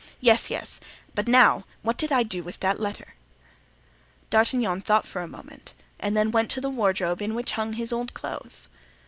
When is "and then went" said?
5.99-6.49